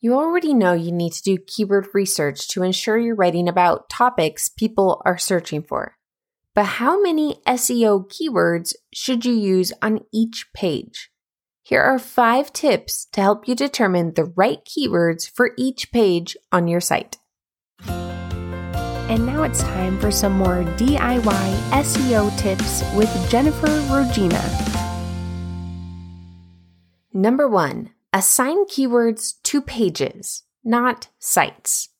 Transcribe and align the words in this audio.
You 0.00 0.14
already 0.14 0.54
know 0.54 0.74
you 0.74 0.92
need 0.92 1.12
to 1.14 1.22
do 1.22 1.38
keyword 1.44 1.88
research 1.92 2.46
to 2.50 2.62
ensure 2.62 2.96
you're 2.96 3.16
writing 3.16 3.48
about 3.48 3.90
topics 3.90 4.48
people 4.48 5.02
are 5.04 5.18
searching 5.18 5.60
for. 5.60 5.96
But 6.54 6.66
how 6.66 7.02
many 7.02 7.40
SEO 7.48 8.08
keywords 8.08 8.74
should 8.94 9.24
you 9.24 9.32
use 9.32 9.72
on 9.82 10.02
each 10.12 10.46
page? 10.54 11.10
Here 11.64 11.82
are 11.82 11.98
five 11.98 12.52
tips 12.52 13.06
to 13.12 13.20
help 13.20 13.48
you 13.48 13.56
determine 13.56 14.14
the 14.14 14.32
right 14.36 14.60
keywords 14.64 15.28
for 15.28 15.50
each 15.58 15.90
page 15.90 16.36
on 16.52 16.68
your 16.68 16.80
site. 16.80 17.18
And 17.88 19.26
now 19.26 19.42
it's 19.42 19.62
time 19.62 19.98
for 19.98 20.12
some 20.12 20.34
more 20.34 20.62
DIY 20.76 21.70
SEO 21.72 22.38
tips 22.38 22.84
with 22.94 23.10
Jennifer 23.28 23.66
Rogina. 23.66 24.44
Number 27.12 27.48
one, 27.48 27.90
assign 28.12 28.64
keywords 28.66 29.34
to 29.44 29.60
pages, 29.60 30.44
not 30.64 31.08
sites. 31.18 31.90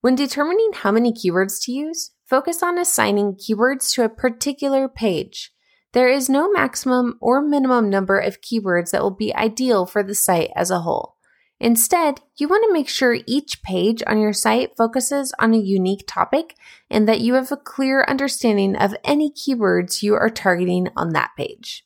When 0.00 0.14
determining 0.14 0.72
how 0.74 0.92
many 0.92 1.12
keywords 1.12 1.62
to 1.64 1.72
use, 1.72 2.12
focus 2.26 2.62
on 2.62 2.78
assigning 2.78 3.34
keywords 3.34 3.92
to 3.94 4.04
a 4.04 4.08
particular 4.08 4.88
page. 4.88 5.52
There 5.92 6.08
is 6.08 6.28
no 6.28 6.50
maximum 6.50 7.18
or 7.20 7.42
minimum 7.42 7.90
number 7.90 8.18
of 8.18 8.40
keywords 8.40 8.90
that 8.90 9.02
will 9.02 9.10
be 9.10 9.34
ideal 9.34 9.84
for 9.84 10.02
the 10.02 10.14
site 10.14 10.50
as 10.56 10.70
a 10.70 10.80
whole. 10.80 11.16
Instead, 11.60 12.20
you 12.36 12.48
want 12.48 12.64
to 12.66 12.72
make 12.72 12.88
sure 12.88 13.18
each 13.26 13.62
page 13.62 14.02
on 14.06 14.20
your 14.20 14.32
site 14.32 14.70
focuses 14.76 15.32
on 15.38 15.54
a 15.54 15.58
unique 15.58 16.04
topic 16.08 16.56
and 16.90 17.08
that 17.08 17.20
you 17.20 17.34
have 17.34 17.52
a 17.52 17.56
clear 17.56 18.04
understanding 18.08 18.74
of 18.74 18.96
any 19.04 19.30
keywords 19.30 20.02
you 20.02 20.14
are 20.14 20.30
targeting 20.30 20.88
on 20.96 21.10
that 21.10 21.30
page. 21.36 21.84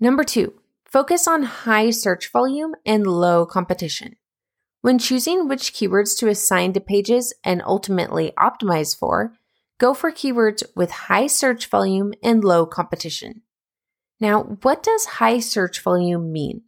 Number 0.00 0.24
two, 0.24 0.54
Focus 0.92 1.26
on 1.26 1.44
high 1.44 1.88
search 1.88 2.30
volume 2.30 2.74
and 2.84 3.06
low 3.06 3.46
competition. 3.46 4.16
When 4.82 4.98
choosing 4.98 5.48
which 5.48 5.72
keywords 5.72 6.18
to 6.18 6.28
assign 6.28 6.74
to 6.74 6.80
pages 6.80 7.32
and 7.42 7.62
ultimately 7.64 8.34
optimize 8.38 8.94
for, 8.94 9.32
go 9.78 9.94
for 9.94 10.12
keywords 10.12 10.62
with 10.76 10.90
high 10.90 11.28
search 11.28 11.68
volume 11.68 12.12
and 12.22 12.44
low 12.44 12.66
competition. 12.66 13.40
Now, 14.20 14.42
what 14.60 14.82
does 14.82 15.16
high 15.16 15.40
search 15.40 15.80
volume 15.80 16.30
mean? 16.30 16.64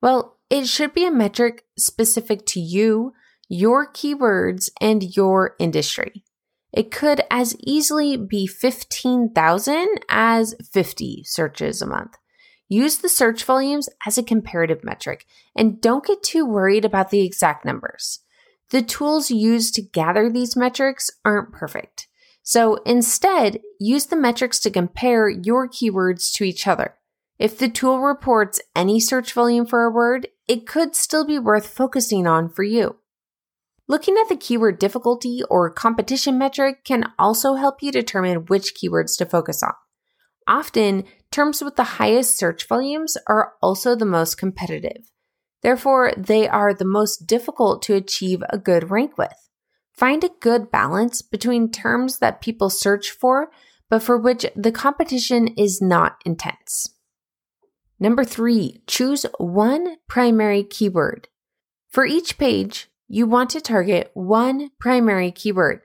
Well, 0.00 0.36
it 0.48 0.68
should 0.68 0.94
be 0.94 1.04
a 1.04 1.10
metric 1.10 1.64
specific 1.76 2.46
to 2.46 2.60
you, 2.60 3.12
your 3.48 3.92
keywords, 3.92 4.70
and 4.80 5.16
your 5.16 5.56
industry. 5.58 6.22
It 6.72 6.92
could 6.92 7.22
as 7.28 7.56
easily 7.58 8.16
be 8.16 8.46
15,000 8.46 9.88
as 10.08 10.54
50 10.72 11.24
searches 11.24 11.82
a 11.82 11.86
month. 11.86 12.14
Use 12.68 12.98
the 12.98 13.08
search 13.08 13.44
volumes 13.44 13.88
as 14.06 14.18
a 14.18 14.22
comparative 14.22 14.84
metric 14.84 15.24
and 15.56 15.80
don't 15.80 16.04
get 16.04 16.22
too 16.22 16.44
worried 16.44 16.84
about 16.84 17.10
the 17.10 17.24
exact 17.24 17.64
numbers. 17.64 18.20
The 18.70 18.82
tools 18.82 19.30
used 19.30 19.74
to 19.74 19.82
gather 19.82 20.30
these 20.30 20.56
metrics 20.56 21.10
aren't 21.24 21.52
perfect. 21.52 22.08
So 22.42 22.76
instead, 22.84 23.60
use 23.80 24.06
the 24.06 24.16
metrics 24.16 24.58
to 24.60 24.70
compare 24.70 25.28
your 25.28 25.68
keywords 25.68 26.32
to 26.34 26.44
each 26.44 26.66
other. 26.66 26.94
If 27.38 27.56
the 27.56 27.68
tool 27.68 28.00
reports 28.00 28.60
any 28.74 29.00
search 29.00 29.32
volume 29.32 29.64
for 29.64 29.84
a 29.84 29.90
word, 29.90 30.28
it 30.46 30.66
could 30.66 30.94
still 30.94 31.24
be 31.24 31.38
worth 31.38 31.66
focusing 31.66 32.26
on 32.26 32.48
for 32.48 32.62
you. 32.62 32.96
Looking 33.86 34.16
at 34.18 34.28
the 34.28 34.36
keyword 34.36 34.78
difficulty 34.78 35.40
or 35.48 35.70
competition 35.70 36.36
metric 36.36 36.84
can 36.84 37.12
also 37.18 37.54
help 37.54 37.82
you 37.82 37.90
determine 37.90 38.46
which 38.46 38.74
keywords 38.74 39.16
to 39.16 39.24
focus 39.24 39.62
on. 39.62 39.72
Often, 40.46 41.04
terms 41.30 41.62
with 41.62 41.76
the 41.76 41.84
highest 41.84 42.36
search 42.36 42.66
volumes 42.66 43.16
are 43.26 43.54
also 43.62 43.94
the 43.94 44.04
most 44.04 44.36
competitive. 44.36 45.10
Therefore, 45.62 46.12
they 46.16 46.48
are 46.48 46.72
the 46.72 46.84
most 46.84 47.26
difficult 47.26 47.82
to 47.82 47.94
achieve 47.94 48.42
a 48.50 48.58
good 48.58 48.90
rank 48.90 49.18
with. 49.18 49.48
Find 49.92 50.22
a 50.22 50.30
good 50.40 50.70
balance 50.70 51.22
between 51.22 51.70
terms 51.70 52.18
that 52.18 52.40
people 52.40 52.70
search 52.70 53.10
for, 53.10 53.50
but 53.90 54.02
for 54.02 54.16
which 54.16 54.46
the 54.54 54.70
competition 54.70 55.48
is 55.56 55.82
not 55.82 56.18
intense. 56.24 56.94
Number 57.98 58.24
three, 58.24 58.82
choose 58.86 59.26
one 59.38 59.96
primary 60.08 60.62
keyword. 60.62 61.26
For 61.90 62.06
each 62.06 62.38
page, 62.38 62.88
you 63.08 63.26
want 63.26 63.50
to 63.50 63.60
target 63.60 64.10
one 64.14 64.70
primary 64.78 65.32
keyword. 65.32 65.80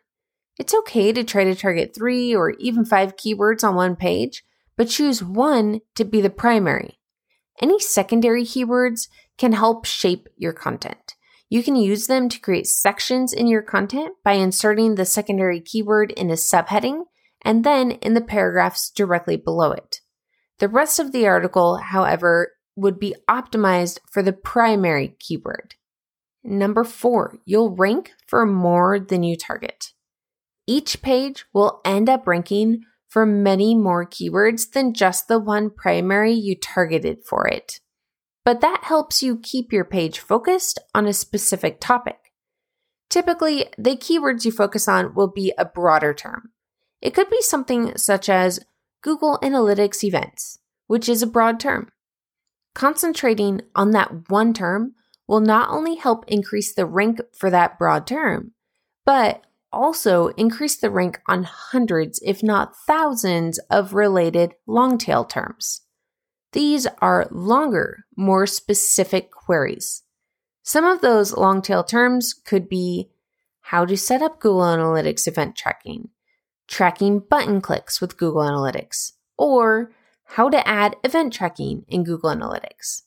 It's 0.60 0.76
okay 0.76 1.12
to 1.12 1.24
try 1.24 1.46
to 1.46 1.56
target 1.56 1.96
three 1.96 2.36
or 2.36 2.52
even 2.52 2.86
five 2.86 3.16
keywords 3.16 3.64
on 3.64 3.74
one 3.74 3.96
page, 3.96 4.44
but 4.78 4.90
choose 4.90 5.24
one 5.24 5.82
to 5.96 6.04
be 6.04 6.22
the 6.22 6.30
primary. 6.30 7.00
Any 7.62 7.80
secondary 7.80 8.44
keywords 8.44 9.08
can 9.38 9.54
help 9.54 9.86
shape 9.86 10.28
your 10.38 10.54
content. 10.54 11.16
You 11.50 11.62
can 11.62 11.76
use 11.76 12.08
them 12.08 12.30
to 12.30 12.40
create 12.40 12.66
sections 12.66 13.32
in 13.32 13.48
your 13.48 13.62
content 13.62 14.16
by 14.24 14.34
inserting 14.34 14.96
the 14.96 15.06
secondary 15.06 15.62
keyword 15.62 16.12
in 16.12 16.30
a 16.30 16.34
subheading 16.34 17.04
and 17.44 17.64
then 17.64 17.92
in 17.92 18.16
the 18.16 18.22
paragraphs 18.22 18.90
directly 18.90 19.38
below 19.38 19.72
it. 19.72 20.02
The 20.60 20.68
rest 20.68 21.00
of 21.00 21.12
the 21.12 21.28
article, 21.28 21.78
however, 21.78 22.54
would 22.76 23.00
be 23.00 23.16
optimized 23.30 24.00
for 24.10 24.24
the 24.24 24.34
primary 24.34 25.16
keyword. 25.20 25.76
Number 26.44 26.84
four, 26.84 27.38
you'll 27.46 27.76
rank 27.76 28.12
for 28.28 28.46
more 28.46 29.00
than 29.00 29.24
you 29.24 29.38
target. 29.38 29.94
Each 30.66 31.02
page 31.02 31.46
will 31.54 31.82
end 31.86 32.10
up 32.10 32.26
ranking 32.26 32.84
for 33.14 33.28
many 33.28 33.76
more 33.76 34.08
keywords 34.08 34.72
than 34.72 34.92
just 34.92 35.28
the 35.28 35.38
one 35.38 35.70
primary 35.70 36.34
you 36.34 36.56
targeted 36.56 37.24
for 37.24 37.48
it. 37.48 37.80
But 38.44 38.60
that 38.62 38.86
helps 38.86 39.22
you 39.22 39.38
keep 39.38 39.72
your 39.72 39.86
page 39.86 40.18
focused 40.18 40.80
on 40.96 41.06
a 41.06 41.14
specific 41.14 41.80
topic. 41.80 42.18
Typically, 43.12 43.68
the 43.78 43.96
keywords 43.96 44.46
you 44.46 44.52
focus 44.52 44.88
on 44.88 45.14
will 45.14 45.28
be 45.28 45.54
a 45.60 45.64
broader 45.64 46.12
term. 46.12 46.54
It 47.04 47.14
could 47.14 47.30
be 47.30 47.44
something 47.44 47.96
such 47.98 48.30
as 48.30 48.66
Google 49.04 49.38
Analytics 49.44 50.04
events, 50.04 50.58
which 50.88 51.08
is 51.08 51.22
a 51.22 51.28
broad 51.28 51.60
term. 51.60 51.90
Concentrating 52.74 53.62
on 53.76 53.92
that 53.92 54.28
one 54.32 54.56
term 54.56 54.96
will 55.28 55.40
not 55.40 55.70
only 55.70 55.98
help 55.98 56.26
increase 56.28 56.74
the 56.74 56.88
rank 56.88 57.22
for 57.32 57.52
that 57.52 57.78
broad 57.78 58.08
term, 58.08 58.54
but 59.06 59.46
also 59.74 60.28
increase 60.30 60.78
the 60.78 60.90
rank 60.90 61.20
on 61.28 61.44
hundreds, 61.44 62.20
if 62.24 62.44
not 62.44 62.76
thousands, 62.88 63.60
of 63.70 63.94
related 63.94 64.54
long 64.68 64.98
tail 64.98 65.26
terms. 65.26 65.82
These 66.54 66.88
are 67.02 67.28
longer, 67.32 68.06
more 68.16 68.46
specific 68.46 69.32
queries. 69.32 70.04
Some 70.62 70.86
of 70.86 71.02
those 71.02 71.36
long 71.36 71.62
tail 71.62 71.84
terms 71.84 72.34
could 72.34 72.70
be 72.70 73.10
how 73.62 73.86
to 73.86 73.98
set 73.98 74.22
up 74.22 74.40
Google 74.40 74.62
Analytics 74.62 75.28
event 75.28 75.56
tracking, 75.56 76.10
tracking 76.68 77.20
button 77.20 77.60
clicks 77.60 78.00
with 78.00 78.18
Google 78.18 78.44
Analytics, 78.44 79.14
or 79.38 79.92
how 80.26 80.50
to 80.50 80.68
add 80.68 80.96
event 81.04 81.34
tracking 81.34 81.86
in 81.88 82.04
Google 82.04 82.30
Analytics. 82.30 83.02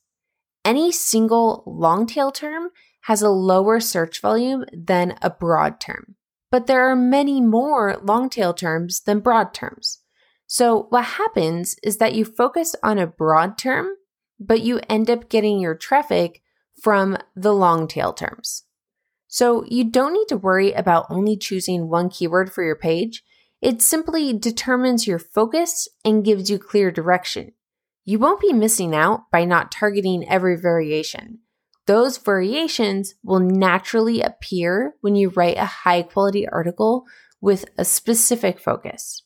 Any 0.64 0.90
single 0.90 1.62
long 1.66 2.06
tail 2.06 2.32
term 2.32 2.70
has 3.02 3.22
a 3.22 3.30
lower 3.30 3.78
search 3.78 4.20
volume 4.20 4.64
than 4.72 5.16
a 5.22 5.30
broad 5.30 5.80
term 5.80 6.16
but 6.50 6.66
there 6.66 6.88
are 6.88 6.96
many 6.96 7.40
more 7.40 7.98
long 8.02 8.28
tail 8.28 8.54
terms 8.54 9.00
than 9.00 9.20
broad 9.20 9.52
terms. 9.52 9.98
So 10.46 10.86
what 10.90 11.04
happens 11.04 11.76
is 11.82 11.98
that 11.98 12.14
you 12.14 12.24
focus 12.24 12.76
on 12.82 12.98
a 12.98 13.06
broad 13.06 13.58
term, 13.58 13.88
but 14.38 14.62
you 14.62 14.80
end 14.88 15.10
up 15.10 15.28
getting 15.28 15.58
your 15.58 15.74
traffic 15.74 16.42
from 16.82 17.16
the 17.34 17.52
long 17.52 17.88
tail 17.88 18.12
terms. 18.12 18.64
So 19.28 19.64
you 19.66 19.84
don't 19.84 20.12
need 20.12 20.28
to 20.28 20.36
worry 20.36 20.72
about 20.72 21.06
only 21.10 21.36
choosing 21.36 21.88
one 21.88 22.10
keyword 22.10 22.52
for 22.52 22.62
your 22.62 22.76
page. 22.76 23.24
It 23.60 23.82
simply 23.82 24.32
determines 24.32 25.06
your 25.06 25.18
focus 25.18 25.88
and 26.04 26.24
gives 26.24 26.48
you 26.48 26.58
clear 26.58 26.90
direction. 26.90 27.52
You 28.04 28.18
won't 28.20 28.40
be 28.40 28.52
missing 28.52 28.94
out 28.94 29.30
by 29.32 29.44
not 29.44 29.72
targeting 29.72 30.28
every 30.28 30.56
variation. 30.56 31.40
Those 31.86 32.18
variations 32.18 33.14
will 33.22 33.38
naturally 33.38 34.20
appear 34.20 34.94
when 35.00 35.14
you 35.14 35.30
write 35.30 35.56
a 35.56 35.64
high 35.64 36.02
quality 36.02 36.46
article 36.48 37.04
with 37.40 37.66
a 37.78 37.84
specific 37.84 38.58
focus. 38.58 39.22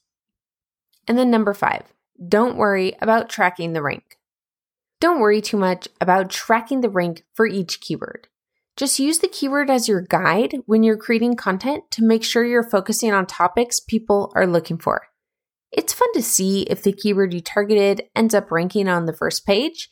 And 1.08 1.16
then 1.16 1.30
number 1.30 1.54
five, 1.54 1.84
don't 2.28 2.56
worry 2.56 2.96
about 3.00 3.30
tracking 3.30 3.72
the 3.72 3.82
rank. 3.82 4.18
Don't 5.00 5.20
worry 5.20 5.40
too 5.40 5.56
much 5.56 5.88
about 6.00 6.28
tracking 6.28 6.82
the 6.82 6.90
rank 6.90 7.24
for 7.32 7.46
each 7.46 7.80
keyword. 7.80 8.28
Just 8.76 8.98
use 8.98 9.18
the 9.18 9.28
keyword 9.28 9.70
as 9.70 9.88
your 9.88 10.02
guide 10.02 10.56
when 10.66 10.82
you're 10.82 10.98
creating 10.98 11.36
content 11.36 11.84
to 11.92 12.04
make 12.04 12.22
sure 12.22 12.44
you're 12.44 12.68
focusing 12.68 13.12
on 13.12 13.26
topics 13.26 13.80
people 13.80 14.30
are 14.34 14.46
looking 14.46 14.76
for. 14.76 15.02
It's 15.72 15.94
fun 15.94 16.12
to 16.14 16.22
see 16.22 16.62
if 16.62 16.82
the 16.82 16.92
keyword 16.92 17.32
you 17.32 17.40
targeted 17.40 18.02
ends 18.14 18.34
up 18.34 18.50
ranking 18.50 18.88
on 18.88 19.06
the 19.06 19.16
first 19.16 19.46
page 19.46 19.88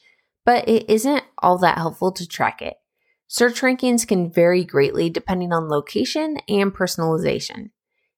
but 0.48 0.66
it 0.66 0.88
isn't 0.88 1.22
all 1.42 1.58
that 1.58 1.76
helpful 1.76 2.10
to 2.10 2.26
track 2.26 2.62
it. 2.62 2.78
Search 3.26 3.60
rankings 3.60 4.08
can 4.08 4.32
vary 4.32 4.64
greatly 4.64 5.10
depending 5.10 5.52
on 5.52 5.68
location 5.68 6.38
and 6.48 6.74
personalization. 6.74 7.68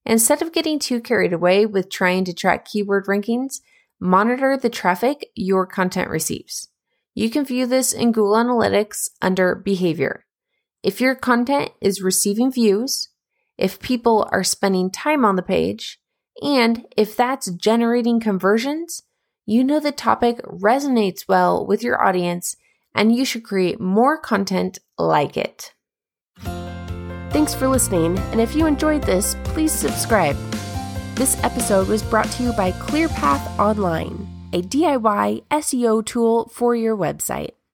Instead 0.06 0.40
of 0.40 0.52
getting 0.52 0.78
too 0.78 1.00
carried 1.00 1.32
away 1.32 1.66
with 1.66 1.90
trying 1.90 2.24
to 2.24 2.32
track 2.32 2.64
keyword 2.64 3.06
rankings, 3.06 3.56
monitor 3.98 4.56
the 4.56 4.70
traffic 4.70 5.28
your 5.34 5.66
content 5.66 6.08
receives. 6.08 6.68
You 7.16 7.30
can 7.30 7.44
view 7.44 7.66
this 7.66 7.92
in 7.92 8.12
Google 8.12 8.34
Analytics 8.34 9.08
under 9.20 9.56
Behavior. 9.56 10.24
If 10.84 11.00
your 11.00 11.16
content 11.16 11.72
is 11.80 12.00
receiving 12.00 12.52
views, 12.52 13.08
if 13.58 13.80
people 13.80 14.28
are 14.30 14.44
spending 14.44 14.92
time 14.92 15.24
on 15.24 15.34
the 15.34 15.42
page, 15.42 15.98
and 16.40 16.86
if 16.96 17.16
that's 17.16 17.50
generating 17.50 18.20
conversions, 18.20 19.02
you 19.50 19.64
know 19.64 19.80
the 19.80 19.90
topic 19.90 20.40
resonates 20.44 21.26
well 21.26 21.66
with 21.66 21.82
your 21.82 22.00
audience 22.00 22.54
and 22.94 23.12
you 23.12 23.24
should 23.24 23.42
create 23.42 23.80
more 23.80 24.16
content 24.16 24.78
like 24.96 25.36
it. 25.36 25.74
Thanks 27.30 27.52
for 27.52 27.66
listening, 27.66 28.16
and 28.30 28.40
if 28.40 28.54
you 28.54 28.66
enjoyed 28.66 29.02
this, 29.02 29.34
please 29.42 29.72
subscribe. 29.72 30.36
This 31.16 31.42
episode 31.42 31.88
was 31.88 32.00
brought 32.00 32.30
to 32.32 32.44
you 32.44 32.52
by 32.52 32.70
ClearPath 32.70 33.58
Online, 33.58 34.28
a 34.52 34.62
DIY 34.62 35.42
SEO 35.50 36.06
tool 36.06 36.48
for 36.54 36.76
your 36.76 36.96
website. 36.96 37.50